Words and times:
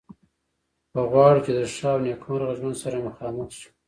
که 0.91 0.99
غواړو 1.11 1.39
چې 1.45 1.51
د 1.57 1.59
ښه 1.73 1.89
او 1.93 1.99
نیکمرغه 2.05 2.53
ژوند 2.59 2.77
سره 2.83 3.03
مخامخ 3.07 3.49
شو. 3.59 3.69